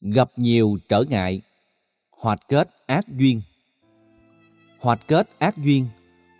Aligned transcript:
Gặp 0.00 0.30
nhiều 0.36 0.78
trở 0.88 1.04
ngại, 1.08 1.40
hoạt 2.10 2.38
kết 2.48 2.68
ác 2.86 3.08
duyên. 3.08 3.40
Hoạt 4.80 5.00
kết 5.08 5.28
ác 5.38 5.56
duyên 5.56 5.86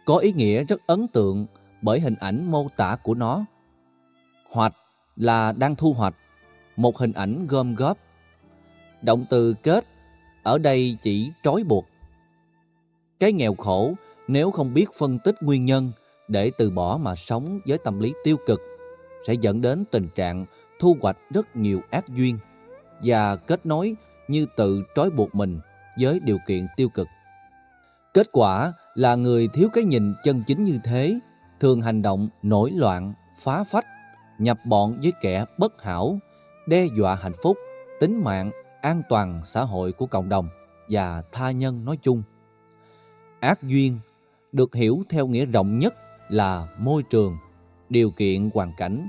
có 0.04 0.16
ý 0.16 0.32
nghĩa 0.32 0.64
rất 0.64 0.86
ấn 0.86 1.08
tượng 1.08 1.46
bởi 1.82 2.00
hình 2.00 2.14
ảnh 2.20 2.50
mô 2.50 2.68
tả 2.76 2.96
của 3.02 3.14
nó. 3.14 3.44
Hoạch 4.50 4.76
là 5.16 5.52
đang 5.52 5.76
thu 5.76 5.92
hoạch, 5.92 6.14
một 6.76 6.98
hình 6.98 7.12
ảnh 7.12 7.46
gom 7.46 7.74
góp. 7.74 7.98
Động 9.02 9.24
từ 9.30 9.54
kết 9.62 9.84
ở 10.42 10.58
đây 10.58 10.98
chỉ 11.02 11.30
trói 11.42 11.64
buộc. 11.64 11.86
Cái 13.20 13.32
nghèo 13.32 13.54
khổ 13.54 13.94
nếu 14.28 14.50
không 14.50 14.74
biết 14.74 14.86
phân 14.98 15.18
tích 15.18 15.42
nguyên 15.42 15.64
nhân 15.64 15.92
để 16.28 16.50
từ 16.58 16.70
bỏ 16.70 16.98
mà 17.02 17.14
sống 17.14 17.60
với 17.66 17.78
tâm 17.78 17.98
lý 17.98 18.12
tiêu 18.24 18.36
cực 18.46 18.60
sẽ 19.26 19.34
dẫn 19.34 19.60
đến 19.60 19.84
tình 19.90 20.08
trạng 20.14 20.46
thu 20.78 20.96
hoạch 21.00 21.16
rất 21.30 21.56
nhiều 21.56 21.80
ác 21.90 22.08
duyên 22.08 22.38
và 23.02 23.36
kết 23.36 23.66
nối 23.66 23.96
như 24.28 24.46
tự 24.56 24.82
trói 24.94 25.10
buộc 25.10 25.34
mình 25.34 25.60
với 26.00 26.20
điều 26.20 26.38
kiện 26.46 26.66
tiêu 26.76 26.88
cực. 26.88 27.08
Kết 28.14 28.26
quả 28.32 28.72
là 28.94 29.14
người 29.14 29.48
thiếu 29.48 29.68
cái 29.72 29.84
nhìn 29.84 30.14
chân 30.22 30.42
chính 30.46 30.64
như 30.64 30.78
thế, 30.84 31.18
thường 31.60 31.82
hành 31.82 32.02
động 32.02 32.28
nổi 32.42 32.70
loạn, 32.70 33.12
phá 33.42 33.64
phách, 33.64 33.86
nhập 34.38 34.58
bọn 34.64 34.98
với 35.02 35.12
kẻ 35.20 35.44
bất 35.58 35.82
hảo, 35.82 36.18
đe 36.66 36.86
dọa 36.98 37.14
hạnh 37.14 37.32
phúc, 37.42 37.56
tính 38.00 38.24
mạng, 38.24 38.50
an 38.80 39.02
toàn 39.08 39.40
xã 39.44 39.62
hội 39.62 39.92
của 39.92 40.06
cộng 40.06 40.28
đồng 40.28 40.48
và 40.88 41.22
tha 41.32 41.50
nhân 41.50 41.84
nói 41.84 41.98
chung. 42.02 42.22
Ác 43.40 43.62
duyên 43.62 43.98
được 44.52 44.74
hiểu 44.74 45.02
theo 45.08 45.26
nghĩa 45.26 45.44
rộng 45.44 45.78
nhất 45.78 45.94
là 46.28 46.68
môi 46.78 47.02
trường, 47.02 47.36
điều 47.88 48.10
kiện 48.10 48.50
hoàn 48.54 48.72
cảnh, 48.76 49.08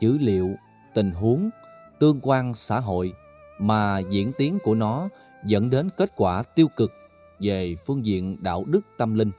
dữ 0.00 0.18
liệu, 0.18 0.54
tình 0.94 1.10
huống, 1.10 1.50
tương 1.98 2.20
quan 2.22 2.54
xã 2.54 2.80
hội 2.80 3.12
mà 3.60 3.98
diễn 3.98 4.32
tiến 4.38 4.58
của 4.62 4.74
nó 4.74 5.08
dẫn 5.44 5.70
đến 5.70 5.88
kết 5.96 6.12
quả 6.16 6.42
tiêu 6.42 6.68
cực 6.76 6.92
về 7.40 7.74
phương 7.86 8.04
diện 8.04 8.36
đạo 8.40 8.64
đức 8.64 8.80
tâm 8.96 9.14
linh, 9.14 9.30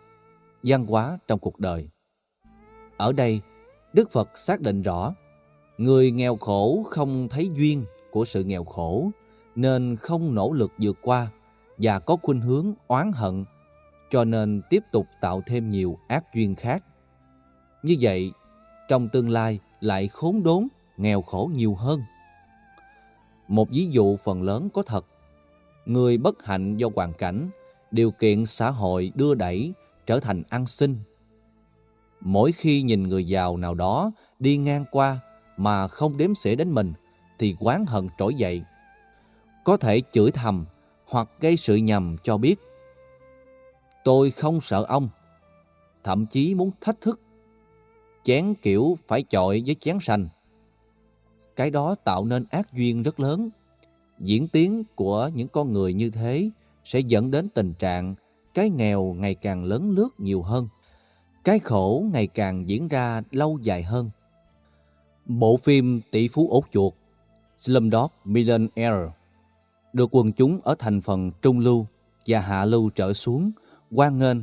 văn 0.64 0.86
hóa 0.86 1.18
trong 1.28 1.40
cuộc 1.40 1.60
đời. 1.60 1.90
Ở 2.98 3.14
đây, 3.14 3.42
Đức 3.94 4.12
Phật 4.12 4.38
xác 4.38 4.62
định 4.62 4.82
rõ, 4.82 5.16
người 5.78 6.12
nghèo 6.12 6.36
khổ 6.36 6.84
không 6.90 7.30
thấy 7.30 7.50
duyên 7.54 7.86
của 8.12 8.26
sự 8.26 8.44
nghèo 8.44 8.64
khổ, 8.64 9.10
nên 9.56 9.96
không 9.96 10.36
nỗ 10.36 10.54
lực 10.54 10.72
vượt 10.82 10.98
qua 11.02 11.28
và 11.78 12.00
có 12.00 12.16
khuynh 12.22 12.42
hướng 12.42 12.74
oán 12.88 13.12
hận, 13.16 13.46
cho 14.10 14.24
nên 14.24 14.62
tiếp 14.70 14.84
tục 14.92 15.08
tạo 15.22 15.42
thêm 15.46 15.70
nhiều 15.70 15.98
ác 16.08 16.34
duyên 16.34 16.56
khác. 16.56 16.84
Như 17.84 17.96
vậy, 18.02 18.32
trong 18.88 19.10
tương 19.10 19.30
lai 19.30 19.60
lại 19.80 20.08
khốn 20.08 20.44
đốn, 20.44 20.68
nghèo 20.98 21.22
khổ 21.22 21.50
nhiều 21.54 21.76
hơn. 21.76 22.00
Một 23.52 23.70
ví 23.70 23.88
dụ 23.92 24.18
phần 24.18 24.44
lớn 24.44 24.70
có 24.74 24.84
thật. 24.84 25.06
Người 25.86 26.18
bất 26.18 26.46
hạnh 26.46 26.78
do 26.78 26.88
hoàn 26.96 27.14
cảnh, 27.14 27.50
điều 27.92 28.12
kiện 28.12 28.46
xã 28.46 28.70
hội 28.70 29.12
đưa 29.16 29.34
đẩy 29.34 29.74
trở 30.06 30.20
thành 30.20 30.44
ăn 30.50 30.68
xin. 30.68 30.98
Mỗi 32.22 32.52
khi 32.52 32.82
nhìn 32.82 33.04
người 33.04 33.28
giàu 33.28 33.58
nào 33.58 33.74
đó 33.74 34.12
đi 34.40 34.58
ngang 34.58 34.86
qua 34.92 35.20
mà 35.58 35.88
không 35.88 36.18
đếm 36.18 36.36
xỉa 36.36 36.56
đến 36.56 36.72
mình, 36.72 36.94
thì 37.40 37.56
quán 37.60 37.86
hận 37.86 38.08
trỗi 38.18 38.34
dậy. 38.34 38.64
Có 39.64 39.78
thể 39.78 40.02
chửi 40.12 40.32
thầm 40.32 40.66
hoặc 41.08 41.30
gây 41.40 41.58
sự 41.58 41.76
nhầm 41.76 42.18
cho 42.24 42.38
biết. 42.38 42.56
Tôi 44.04 44.32
không 44.32 44.62
sợ 44.62 44.84
ông, 44.84 45.10
thậm 46.04 46.26
chí 46.26 46.56
muốn 46.56 46.72
thách 46.82 47.02
thức. 47.02 47.20
Chén 48.24 48.54
kiểu 48.54 48.98
phải 49.08 49.24
chọi 49.24 49.64
với 49.66 49.76
chén 49.76 49.98
sành 50.02 50.28
cái 51.62 51.70
đó 51.70 51.96
tạo 52.04 52.26
nên 52.26 52.46
ác 52.50 52.74
duyên 52.74 53.04
rất 53.04 53.20
lớn. 53.20 53.50
Diễn 54.20 54.48
tiến 54.48 54.84
của 54.96 55.30
những 55.36 55.48
con 55.48 55.74
người 55.74 55.94
như 55.94 56.10
thế 56.10 56.50
sẽ 56.84 57.00
dẫn 57.00 57.32
đến 57.32 57.50
tình 57.50 57.74
trạng 57.74 58.16
cái 58.54 58.70
nghèo 58.70 59.16
ngày 59.20 59.36
càng 59.36 59.64
lớn 59.64 59.92
lướt 59.92 60.10
nhiều 60.18 60.42
hơn. 60.42 60.68
Cái 61.44 61.60
khổ 61.60 62.06
ngày 62.14 62.28
càng 62.28 62.70
diễn 62.70 62.88
ra 62.88 63.22
lâu 63.32 63.58
dài 63.62 63.84
hơn. 63.84 64.10
Bộ 65.26 65.58
phim 65.58 66.02
Tỷ 66.12 66.28
phú 66.28 66.48
ốt 66.52 66.66
chuột 66.72 66.94
Slumdog 67.58 68.12
Millionaire 68.26 69.12
được 69.94 70.16
quần 70.16 70.32
chúng 70.32 70.60
ở 70.64 70.76
thành 70.80 71.02
phần 71.02 71.32
trung 71.42 71.60
lưu 71.60 71.86
và 72.28 72.40
hạ 72.40 72.66
lưu 72.66 72.90
trở 72.90 73.14
xuống 73.14 73.52
quan 73.92 74.18
nghênh 74.18 74.38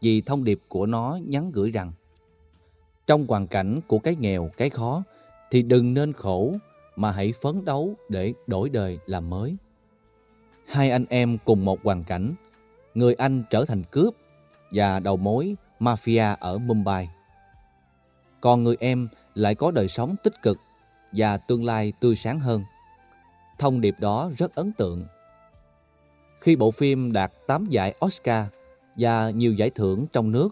vì 0.00 0.20
thông 0.20 0.44
điệp 0.44 0.60
của 0.68 0.86
nó 0.86 1.18
nhắn 1.28 1.50
gửi 1.52 1.70
rằng 1.70 1.92
trong 3.06 3.26
hoàn 3.28 3.46
cảnh 3.46 3.80
của 3.86 3.98
cái 3.98 4.16
nghèo, 4.16 4.50
cái 4.56 4.70
khó 4.70 5.02
thì 5.50 5.62
đừng 5.62 5.94
nên 5.94 6.12
khổ 6.12 6.54
mà 6.96 7.10
hãy 7.10 7.32
phấn 7.42 7.64
đấu 7.64 7.94
để 8.08 8.34
đổi 8.46 8.68
đời 8.68 8.98
làm 9.06 9.30
mới. 9.30 9.56
Hai 10.66 10.90
anh 10.90 11.04
em 11.08 11.38
cùng 11.44 11.64
một 11.64 11.78
hoàn 11.84 12.04
cảnh, 12.04 12.34
người 12.94 13.14
anh 13.14 13.42
trở 13.50 13.64
thành 13.64 13.82
cướp 13.90 14.14
và 14.72 15.00
đầu 15.00 15.16
mối 15.16 15.54
mafia 15.80 16.36
ở 16.40 16.58
Mumbai. 16.58 17.08
Còn 18.40 18.62
người 18.62 18.76
em 18.80 19.08
lại 19.34 19.54
có 19.54 19.70
đời 19.70 19.88
sống 19.88 20.16
tích 20.22 20.42
cực 20.42 20.58
và 21.12 21.36
tương 21.36 21.64
lai 21.64 21.92
tươi 22.00 22.16
sáng 22.16 22.40
hơn. 22.40 22.64
Thông 23.58 23.80
điệp 23.80 23.94
đó 23.98 24.30
rất 24.38 24.54
ấn 24.54 24.72
tượng. 24.72 25.06
Khi 26.40 26.56
bộ 26.56 26.70
phim 26.70 27.12
đạt 27.12 27.32
8 27.46 27.66
giải 27.66 27.94
Oscar 28.04 28.46
và 28.96 29.30
nhiều 29.30 29.54
giải 29.54 29.70
thưởng 29.70 30.06
trong 30.12 30.32
nước, 30.32 30.48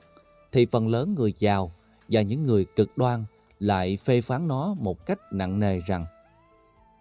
thì 0.52 0.66
phần 0.66 0.88
lớn 0.88 1.14
người 1.14 1.32
giàu 1.38 1.72
và 2.08 2.22
những 2.22 2.44
người 2.44 2.66
cực 2.76 2.98
đoan 2.98 3.24
lại 3.58 3.96
phê 3.96 4.20
phán 4.20 4.48
nó 4.48 4.74
một 4.74 5.06
cách 5.06 5.18
nặng 5.32 5.58
nề 5.58 5.80
rằng 5.86 6.06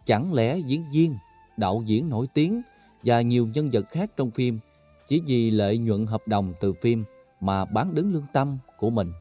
chẳng 0.05 0.33
lẽ 0.33 0.57
diễn 0.57 0.85
viên, 0.93 1.17
đạo 1.57 1.83
diễn 1.85 2.09
nổi 2.09 2.27
tiếng 2.33 2.61
và 3.03 3.21
nhiều 3.21 3.47
nhân 3.47 3.69
vật 3.71 3.85
khác 3.89 4.11
trong 4.17 4.31
phim 4.31 4.59
chỉ 5.05 5.21
vì 5.25 5.51
lợi 5.51 5.77
nhuận 5.77 6.05
hợp 6.05 6.27
đồng 6.27 6.53
từ 6.59 6.73
phim 6.73 7.03
mà 7.39 7.65
bán 7.65 7.95
đứng 7.95 8.13
lương 8.13 8.25
tâm 8.33 8.57
của 8.77 8.89
mình 8.89 9.11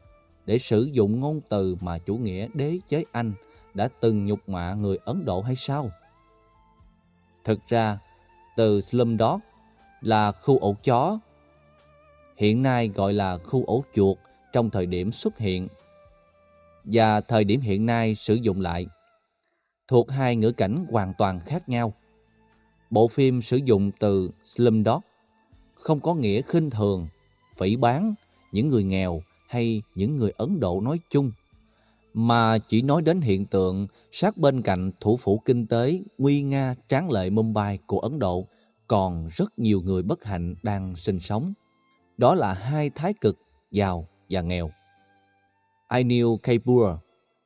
để 0.46 0.58
sử 0.58 0.88
dụng 0.92 1.20
ngôn 1.20 1.40
từ 1.48 1.76
mà 1.80 1.98
chủ 1.98 2.16
nghĩa 2.16 2.48
đế 2.54 2.78
chế 2.86 3.04
Anh 3.12 3.32
đã 3.74 3.88
từng 4.00 4.26
nhục 4.26 4.48
mạ 4.48 4.74
người 4.74 4.98
Ấn 5.04 5.24
Độ 5.24 5.42
hay 5.42 5.56
sao? 5.56 5.90
Thực 7.44 7.60
ra, 7.68 7.98
từ 8.56 8.80
Slumdog 8.80 9.40
là 10.00 10.32
khu 10.32 10.58
ổ 10.58 10.74
chó, 10.84 11.18
hiện 12.36 12.62
nay 12.62 12.88
gọi 12.88 13.12
là 13.12 13.38
khu 13.38 13.64
ổ 13.66 13.84
chuột 13.94 14.18
trong 14.52 14.70
thời 14.70 14.86
điểm 14.86 15.12
xuất 15.12 15.38
hiện 15.38 15.68
và 16.86 17.20
thời 17.20 17.44
điểm 17.44 17.60
hiện 17.60 17.86
nay 17.86 18.14
sử 18.14 18.34
dụng 18.34 18.60
lại, 18.60 18.86
thuộc 19.88 20.10
hai 20.10 20.36
ngữ 20.36 20.52
cảnh 20.52 20.86
hoàn 20.90 21.12
toàn 21.18 21.40
khác 21.40 21.68
nhau. 21.68 21.94
Bộ 22.90 23.08
phim 23.08 23.42
sử 23.42 23.56
dụng 23.56 23.90
từ 23.98 24.30
Slumdog 24.44 25.00
không 25.74 26.00
có 26.00 26.14
nghĩa 26.14 26.42
khinh 26.42 26.70
thường, 26.70 27.08
phỉ 27.56 27.76
bán 27.76 28.14
những 28.52 28.68
người 28.68 28.84
nghèo 28.84 29.22
hay 29.48 29.82
những 29.94 30.16
người 30.16 30.32
Ấn 30.36 30.60
Độ 30.60 30.80
nói 30.80 31.00
chung, 31.10 31.32
mà 32.14 32.58
chỉ 32.58 32.82
nói 32.82 33.02
đến 33.02 33.20
hiện 33.20 33.46
tượng 33.46 33.86
sát 34.10 34.36
bên 34.36 34.62
cạnh 34.62 34.90
thủ 35.00 35.16
phủ 35.16 35.38
kinh 35.44 35.66
tế 35.66 36.00
nguy 36.18 36.42
nga 36.42 36.74
tráng 36.88 37.10
lệ 37.10 37.30
Mumbai 37.30 37.78
của 37.86 37.98
Ấn 37.98 38.18
Độ 38.18 38.46
còn 38.88 39.28
rất 39.30 39.58
nhiều 39.58 39.80
người 39.80 40.02
bất 40.02 40.24
hạnh 40.24 40.54
đang 40.62 40.96
sinh 40.96 41.20
sống. 41.20 41.52
Đó 42.18 42.34
là 42.34 42.52
hai 42.52 42.90
thái 42.90 43.14
cực, 43.20 43.38
giàu 43.70 44.08
và 44.30 44.40
nghèo. 44.40 44.70
Anil 45.88 46.26
Kapoor, 46.42 46.96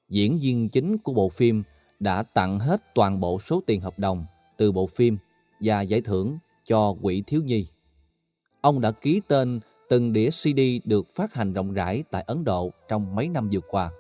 diễn 0.09 0.39
viên 0.39 0.69
chính 0.69 0.99
của 0.99 1.12
bộ 1.12 1.28
phim, 1.28 1.62
đã 2.01 2.23
tặng 2.23 2.59
hết 2.59 2.95
toàn 2.95 3.21
bộ 3.21 3.39
số 3.39 3.62
tiền 3.67 3.81
hợp 3.81 3.99
đồng 3.99 4.27
từ 4.56 4.73
bộ 4.73 4.87
phim 4.87 5.19
và 5.61 5.81
giải 5.81 6.01
thưởng 6.01 6.39
cho 6.65 6.95
quỹ 7.03 7.23
thiếu 7.27 7.43
nhi. 7.43 7.67
Ông 8.61 8.81
đã 8.81 8.91
ký 8.91 9.21
tên 9.29 9.61
từng 9.89 10.12
đĩa 10.12 10.31
CD 10.31 10.61
được 10.84 11.15
phát 11.15 11.34
hành 11.34 11.53
rộng 11.53 11.73
rãi 11.73 12.05
tại 12.11 12.25
Ấn 12.27 12.45
Độ 12.45 12.71
trong 12.89 13.15
mấy 13.15 13.29
năm 13.29 13.49
vừa 13.53 13.61
qua. 13.61 13.91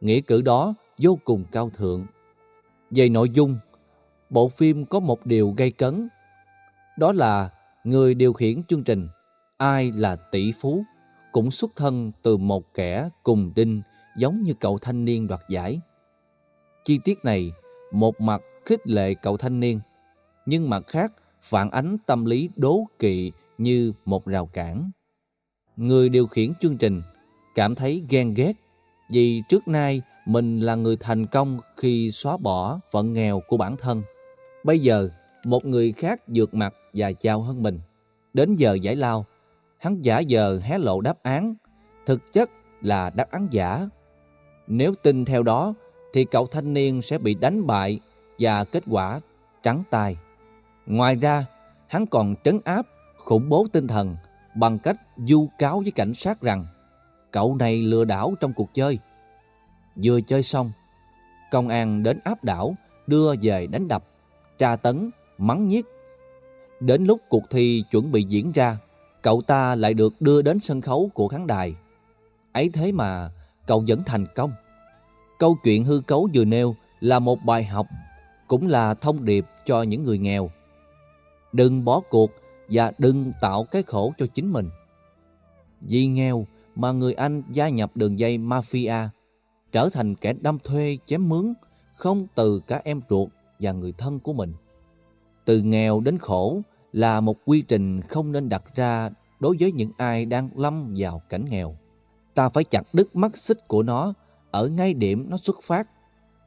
Nghĩa 0.00 0.20
cử 0.20 0.40
đó 0.40 0.74
vô 0.98 1.18
cùng 1.24 1.44
cao 1.52 1.70
thượng. 1.70 2.06
Về 2.90 3.08
nội 3.08 3.30
dung, 3.30 3.58
bộ 4.30 4.48
phim 4.48 4.86
có 4.86 5.00
một 5.00 5.26
điều 5.26 5.54
gây 5.56 5.70
cấn. 5.70 6.08
Đó 6.98 7.12
là 7.12 7.50
người 7.84 8.14
điều 8.14 8.32
khiển 8.32 8.62
chương 8.62 8.84
trình, 8.84 9.08
ai 9.56 9.92
là 9.92 10.16
tỷ 10.16 10.52
phú 10.52 10.84
cũng 11.36 11.50
xuất 11.50 11.76
thân 11.76 12.12
từ 12.22 12.36
một 12.36 12.74
kẻ 12.74 13.08
cùng 13.22 13.52
đinh 13.54 13.82
giống 14.18 14.42
như 14.42 14.54
cậu 14.54 14.78
thanh 14.78 15.04
niên 15.04 15.26
đoạt 15.26 15.40
giải. 15.48 15.80
Chi 16.84 16.98
tiết 17.04 17.24
này 17.24 17.52
một 17.92 18.20
mặt 18.20 18.42
khích 18.64 18.86
lệ 18.86 19.14
cậu 19.14 19.36
thanh 19.36 19.60
niên, 19.60 19.80
nhưng 20.46 20.70
mặt 20.70 20.82
khác 20.86 21.12
phản 21.40 21.70
ánh 21.70 21.96
tâm 22.06 22.24
lý 22.24 22.48
đố 22.56 22.84
kỵ 22.98 23.32
như 23.58 23.92
một 24.04 24.26
rào 24.26 24.46
cản. 24.46 24.90
Người 25.76 26.08
điều 26.08 26.26
khiển 26.26 26.52
chương 26.60 26.78
trình 26.78 27.02
cảm 27.54 27.74
thấy 27.74 28.04
ghen 28.08 28.34
ghét 28.34 28.52
vì 29.10 29.42
trước 29.48 29.68
nay 29.68 30.02
mình 30.26 30.60
là 30.60 30.74
người 30.74 30.96
thành 31.00 31.26
công 31.26 31.60
khi 31.76 32.10
xóa 32.10 32.36
bỏ 32.36 32.80
phận 32.92 33.12
nghèo 33.12 33.42
của 33.48 33.56
bản 33.56 33.76
thân. 33.76 34.02
Bây 34.64 34.78
giờ, 34.78 35.08
một 35.44 35.64
người 35.64 35.92
khác 35.92 36.20
vượt 36.26 36.54
mặt 36.54 36.74
và 36.94 37.12
chào 37.12 37.42
hơn 37.42 37.62
mình. 37.62 37.80
Đến 38.34 38.54
giờ 38.54 38.74
giải 38.74 38.96
lao, 38.96 39.26
hắn 39.78 40.02
giả 40.02 40.18
giờ 40.18 40.60
hé 40.62 40.78
lộ 40.78 41.00
đáp 41.00 41.22
án, 41.22 41.54
thực 42.06 42.32
chất 42.32 42.50
là 42.82 43.10
đáp 43.10 43.30
án 43.30 43.48
giả. 43.50 43.88
Nếu 44.66 44.94
tin 45.02 45.24
theo 45.24 45.42
đó, 45.42 45.74
thì 46.12 46.24
cậu 46.24 46.46
thanh 46.46 46.72
niên 46.72 47.02
sẽ 47.02 47.18
bị 47.18 47.34
đánh 47.34 47.66
bại 47.66 48.00
và 48.38 48.64
kết 48.64 48.82
quả 48.90 49.20
trắng 49.62 49.82
tay. 49.90 50.16
Ngoài 50.86 51.14
ra, 51.14 51.44
hắn 51.88 52.06
còn 52.06 52.34
trấn 52.44 52.60
áp, 52.64 52.86
khủng 53.16 53.48
bố 53.48 53.66
tinh 53.72 53.86
thần 53.86 54.16
bằng 54.54 54.78
cách 54.78 54.96
du 55.16 55.48
cáo 55.58 55.80
với 55.80 55.90
cảnh 55.90 56.14
sát 56.14 56.40
rằng 56.40 56.66
cậu 57.30 57.56
này 57.56 57.82
lừa 57.82 58.04
đảo 58.04 58.34
trong 58.40 58.52
cuộc 58.52 58.74
chơi. 58.74 58.98
Vừa 60.02 60.20
chơi 60.20 60.42
xong, 60.42 60.72
công 61.50 61.68
an 61.68 62.02
đến 62.02 62.18
áp 62.24 62.44
đảo, 62.44 62.76
đưa 63.06 63.34
về 63.42 63.66
đánh 63.66 63.88
đập, 63.88 64.04
tra 64.58 64.76
tấn, 64.76 65.10
mắng 65.38 65.68
nhiếc. 65.68 65.86
Đến 66.80 67.04
lúc 67.04 67.20
cuộc 67.28 67.50
thi 67.50 67.84
chuẩn 67.90 68.12
bị 68.12 68.22
diễn 68.22 68.52
ra, 68.52 68.76
cậu 69.26 69.42
ta 69.42 69.74
lại 69.74 69.94
được 69.94 70.20
đưa 70.20 70.42
đến 70.42 70.60
sân 70.60 70.80
khấu 70.80 71.10
của 71.14 71.28
khán 71.28 71.46
đài. 71.46 71.74
Ấy 72.52 72.70
thế 72.72 72.92
mà 72.92 73.30
cậu 73.66 73.84
vẫn 73.88 74.00
thành 74.06 74.26
công. 74.34 74.52
Câu 75.38 75.56
chuyện 75.64 75.84
hư 75.84 76.00
cấu 76.00 76.28
vừa 76.34 76.44
nêu 76.44 76.76
là 77.00 77.18
một 77.18 77.38
bài 77.44 77.64
học, 77.64 77.86
cũng 78.48 78.68
là 78.68 78.94
thông 78.94 79.24
điệp 79.24 79.44
cho 79.64 79.82
những 79.82 80.02
người 80.02 80.18
nghèo. 80.18 80.50
Đừng 81.52 81.84
bỏ 81.84 82.00
cuộc 82.10 82.30
và 82.68 82.92
đừng 82.98 83.32
tạo 83.40 83.64
cái 83.64 83.82
khổ 83.82 84.12
cho 84.18 84.26
chính 84.34 84.52
mình. 84.52 84.70
Vì 85.80 86.06
nghèo 86.06 86.46
mà 86.74 86.92
người 86.92 87.14
Anh 87.14 87.42
gia 87.52 87.68
nhập 87.68 87.90
đường 87.94 88.18
dây 88.18 88.38
mafia, 88.38 89.08
trở 89.72 89.88
thành 89.92 90.14
kẻ 90.14 90.32
đâm 90.32 90.58
thuê 90.58 90.98
chém 91.06 91.28
mướn, 91.28 91.54
không 91.94 92.26
từ 92.34 92.60
cả 92.66 92.80
em 92.84 93.00
ruột 93.10 93.28
và 93.58 93.72
người 93.72 93.92
thân 93.92 94.20
của 94.20 94.32
mình. 94.32 94.54
Từ 95.44 95.60
nghèo 95.60 96.00
đến 96.00 96.18
khổ 96.18 96.60
là 96.96 97.20
một 97.20 97.36
quy 97.44 97.62
trình 97.62 98.02
không 98.02 98.32
nên 98.32 98.48
đặt 98.48 98.62
ra 98.74 99.10
đối 99.40 99.56
với 99.60 99.72
những 99.72 99.90
ai 99.96 100.24
đang 100.24 100.50
lâm 100.56 100.94
vào 100.96 101.22
cảnh 101.28 101.44
nghèo. 101.50 101.76
Ta 102.34 102.48
phải 102.48 102.64
chặt 102.64 102.82
đứt 102.92 103.16
mắt 103.16 103.36
xích 103.36 103.68
của 103.68 103.82
nó 103.82 104.12
ở 104.50 104.68
ngay 104.68 104.94
điểm 104.94 105.26
nó 105.28 105.36
xuất 105.36 105.62
phát. 105.62 105.88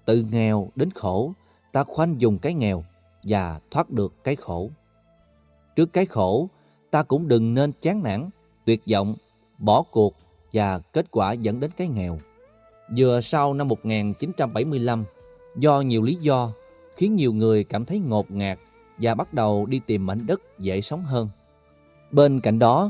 Từ 0.06 0.25
nghèo 0.31 0.69
đến 0.75 0.90
khổ, 0.92 1.34
ta 1.72 1.84
khoanh 1.84 2.22
dùng 2.22 2.38
cái 2.38 2.54
nghèo 2.54 2.84
và 3.24 3.60
thoát 3.72 3.90
được 3.90 4.24
cái 4.24 4.36
khổ. 4.36 4.69
Trước 5.75 5.94
cái 5.94 6.06
khổ, 6.06 6.50
ta 6.92 7.04
cũng 7.04 7.28
đừng 7.28 7.54
nên 7.54 7.72
chán 7.81 8.04
nản, 8.04 8.30
tuyệt 8.66 8.81
vọng, 8.92 9.16
bỏ 9.57 9.84
cuộc 9.92 10.16
và 10.54 10.80
kết 10.80 11.12
quả 11.12 11.34
dẫn 11.34 11.60
đến 11.60 11.72
cái 11.78 11.88
nghèo. 11.88 12.19
Vừa 12.98 13.22
sau 13.22 13.54
năm 13.54 13.68
1975, 13.68 15.06
do 15.57 15.81
nhiều 15.81 16.02
lý 16.02 16.16
do 16.16 16.52
khiến 16.95 17.16
nhiều 17.16 17.34
người 17.34 17.63
cảm 17.63 17.86
thấy 17.86 18.00
ngột 18.00 18.31
ngạt 18.31 18.60
và 19.01 19.16
bắt 19.16 19.34
đầu 19.34 19.66
đi 19.66 19.81
tìm 19.86 20.06
mảnh 20.06 20.25
đất 20.28 20.42
dễ 20.60 20.81
sống 20.81 21.04
hơn. 21.04 21.30
Bên 22.12 22.40
cạnh 22.40 22.60
đó, 22.60 22.90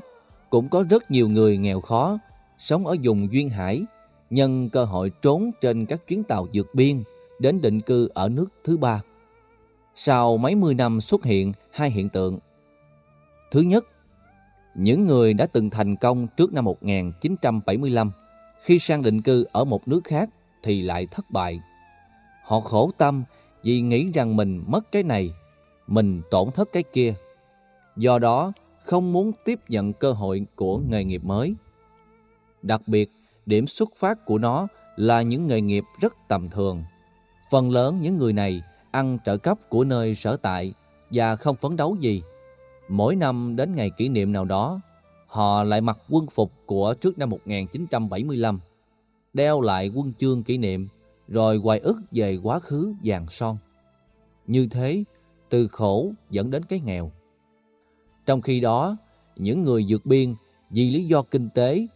cũng 0.49 0.69
có 0.69 0.83
rất 0.89 1.11
nhiều 1.11 1.29
người 1.29 1.57
nghèo 1.57 1.81
khó 1.81 2.17
sống 2.57 2.87
ở 2.87 2.95
vùng 3.03 3.31
duyên 3.31 3.49
hải 3.49 3.85
nhân 4.29 4.69
cơ 4.69 4.85
hội 4.85 5.11
trốn 5.21 5.51
trên 5.61 5.85
các 5.85 6.07
chuyến 6.07 6.23
tàu 6.23 6.47
vượt 6.53 6.67
biên 6.73 7.03
đến 7.39 7.61
định 7.61 7.81
cư 7.81 8.09
ở 8.13 8.29
nước 8.29 8.47
thứ 8.63 8.77
ba. 8.77 9.01
Sau 9.95 10.37
mấy 10.37 10.55
mươi 10.55 10.73
năm 10.73 11.01
xuất 11.01 11.23
hiện 11.23 11.53
hai 11.71 11.91
hiện 11.91 12.09
tượng. 12.09 12.39
Thứ 13.51 13.61
nhất, 13.61 13.85
những 14.75 15.05
người 15.05 15.33
đã 15.33 15.45
từng 15.45 15.69
thành 15.69 15.95
công 15.95 16.27
trước 16.37 16.53
năm 16.53 16.65
1975 16.65 18.11
khi 18.61 18.79
sang 18.79 19.01
định 19.01 19.21
cư 19.21 19.45
ở 19.51 19.63
một 19.63 19.87
nước 19.87 20.01
khác 20.03 20.29
thì 20.63 20.81
lại 20.81 21.07
thất 21.11 21.31
bại. 21.31 21.59
Họ 22.45 22.59
khổ 22.59 22.91
tâm 22.97 23.23
vì 23.63 23.81
nghĩ 23.81 24.11
rằng 24.13 24.35
mình 24.35 24.63
mất 24.67 24.91
cái 24.91 25.03
này, 25.03 25.33
mình 25.89 26.21
tổn 26.31 26.51
thất 26.51 26.69
cái 26.73 26.83
kia. 26.83 27.13
Do 27.95 28.19
đó, 28.19 28.51
không 28.83 29.13
muốn 29.13 29.31
tiếp 29.45 29.59
nhận 29.67 29.93
cơ 29.93 30.11
hội 30.11 30.45
của 30.55 30.77
nghề 30.77 31.03
nghiệp 31.03 31.23
mới. 31.23 31.55
Đặc 32.61 32.81
biệt, 32.87 33.11
điểm 33.45 33.67
xuất 33.67 33.89
phát 33.95 34.25
của 34.25 34.37
nó 34.37 34.67
là 34.95 35.21
những 35.21 35.47
nghề 35.47 35.61
nghiệp 35.61 35.83
rất 36.01 36.13
tầm 36.27 36.49
thường. 36.49 36.83
Phần 37.51 37.71
lớn 37.71 37.97
những 38.01 38.17
người 38.17 38.33
này 38.33 38.61
ăn 38.91 39.17
trợ 39.25 39.37
cấp 39.37 39.57
của 39.69 39.83
nơi 39.83 40.15
sở 40.15 40.37
tại 40.37 40.73
và 41.11 41.35
không 41.35 41.55
phấn 41.55 41.75
đấu 41.75 41.95
gì. 41.99 42.23
Mỗi 42.89 43.15
năm 43.15 43.55
đến 43.55 43.75
ngày 43.75 43.89
kỷ 43.97 44.09
niệm 44.09 44.31
nào 44.31 44.45
đó, 44.45 44.79
họ 45.27 45.63
lại 45.63 45.81
mặc 45.81 45.97
quân 46.09 46.25
phục 46.27 46.51
của 46.65 46.93
trước 46.93 47.17
năm 47.17 47.29
1975, 47.29 48.59
đeo 49.33 49.61
lại 49.61 49.91
quân 49.95 50.13
chương 50.17 50.43
kỷ 50.43 50.57
niệm, 50.57 50.87
rồi 51.27 51.57
hoài 51.57 51.79
ức 51.79 51.97
về 52.11 52.37
quá 52.43 52.59
khứ 52.59 52.93
vàng 53.03 53.27
son. 53.29 53.57
Như 54.47 54.67
thế, 54.71 55.03
từ 55.49 55.67
khổ 55.67 56.11
dẫn 56.29 56.51
đến 56.51 56.63
cái 56.63 56.79
nghèo. 56.79 57.11
Trong 58.25 58.41
khi 58.41 58.59
đó, 58.59 58.97
những 59.35 59.63
người 59.63 59.85
vượt 59.89 60.05
biên 60.05 60.35
vì 60.69 60.89
lý 60.89 61.05
do 61.05 61.21
kinh 61.21 61.49
tế 61.49 61.87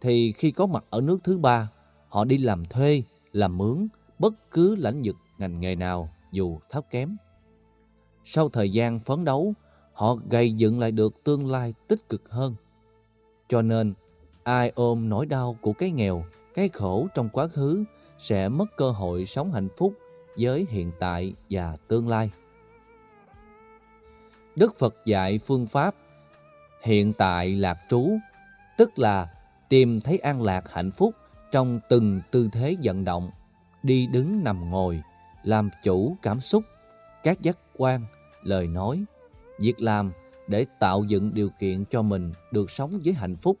thì 0.00 0.32
khi 0.32 0.50
có 0.50 0.66
mặt 0.66 0.84
ở 0.90 1.00
nước 1.00 1.24
thứ 1.24 1.38
ba, 1.38 1.70
họ 2.08 2.24
đi 2.24 2.38
làm 2.38 2.64
thuê, 2.64 3.02
làm 3.32 3.58
mướn, 3.58 3.88
bất 4.18 4.50
cứ 4.50 4.76
lãnh 4.76 5.02
vực 5.04 5.16
ngành 5.38 5.60
nghề 5.60 5.74
nào 5.74 6.08
dù 6.32 6.58
thấp 6.70 6.84
kém. 6.90 7.16
Sau 8.24 8.48
thời 8.48 8.70
gian 8.70 9.00
phấn 9.00 9.24
đấu, 9.24 9.54
họ 9.92 10.16
gây 10.30 10.52
dựng 10.52 10.80
lại 10.80 10.92
được 10.92 11.24
tương 11.24 11.50
lai 11.50 11.74
tích 11.88 12.08
cực 12.08 12.30
hơn. 12.30 12.54
Cho 13.48 13.62
nên, 13.62 13.94
ai 14.42 14.72
ôm 14.74 15.08
nỗi 15.08 15.26
đau 15.26 15.56
của 15.60 15.72
cái 15.72 15.90
nghèo, 15.90 16.24
cái 16.54 16.68
khổ 16.68 17.06
trong 17.14 17.28
quá 17.28 17.48
khứ 17.48 17.84
sẽ 18.18 18.48
mất 18.48 18.76
cơ 18.76 18.90
hội 18.90 19.24
sống 19.24 19.52
hạnh 19.52 19.68
phúc 19.76 19.94
với 20.38 20.66
hiện 20.70 20.90
tại 20.98 21.32
và 21.50 21.76
tương 21.88 22.08
lai. 22.08 22.30
Đức 24.56 24.78
Phật 24.78 24.94
dạy 25.04 25.38
phương 25.38 25.66
pháp 25.66 25.94
hiện 26.82 27.12
tại 27.12 27.54
lạc 27.54 27.78
trú, 27.88 28.10
tức 28.78 28.98
là 28.98 29.28
tìm 29.68 30.00
thấy 30.00 30.18
an 30.18 30.42
lạc 30.42 30.72
hạnh 30.72 30.90
phúc 30.90 31.14
trong 31.52 31.80
từng 31.88 32.20
tư 32.30 32.48
thế 32.52 32.76
vận 32.82 33.04
động, 33.04 33.30
đi 33.82 34.06
đứng 34.06 34.44
nằm 34.44 34.70
ngồi, 34.70 35.02
làm 35.42 35.70
chủ 35.82 36.16
cảm 36.22 36.40
xúc, 36.40 36.64
các 37.22 37.42
giác 37.42 37.58
quan, 37.76 38.04
lời 38.42 38.66
nói, 38.66 39.04
việc 39.58 39.80
làm 39.82 40.12
để 40.48 40.64
tạo 40.78 41.04
dựng 41.04 41.34
điều 41.34 41.48
kiện 41.58 41.84
cho 41.84 42.02
mình 42.02 42.32
được 42.52 42.70
sống 42.70 43.00
với 43.04 43.14
hạnh 43.14 43.36
phúc 43.36 43.56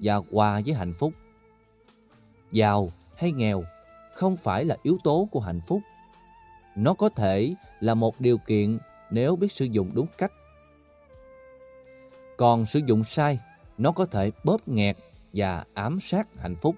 và 0.00 0.20
hòa 0.32 0.60
với 0.66 0.74
hạnh 0.74 0.94
phúc. 0.98 1.12
Giàu 2.50 2.92
hay 3.16 3.32
nghèo 3.32 3.64
không 4.14 4.36
phải 4.36 4.64
là 4.64 4.76
yếu 4.82 4.98
tố 5.04 5.28
của 5.32 5.40
hạnh 5.40 5.60
phúc. 5.66 5.80
Nó 6.76 6.94
có 6.94 7.08
thể 7.08 7.54
là 7.80 7.94
một 7.94 8.20
điều 8.20 8.38
kiện 8.38 8.78
nếu 9.10 9.36
biết 9.36 9.52
sử 9.52 9.64
dụng 9.64 9.90
đúng 9.94 10.06
cách. 10.18 10.32
Còn 12.36 12.66
sử 12.66 12.80
dụng 12.86 13.04
sai, 13.04 13.38
nó 13.78 13.92
có 13.92 14.04
thể 14.04 14.30
bóp 14.44 14.68
nghẹt 14.68 14.96
và 15.32 15.64
ám 15.74 16.00
sát 16.00 16.28
hạnh 16.38 16.56
phúc. 16.56 16.76